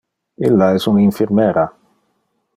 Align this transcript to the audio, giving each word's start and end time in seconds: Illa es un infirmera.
Illa 0.47 0.69
es 0.77 0.87
un 0.93 0.97
infirmera. 1.03 1.67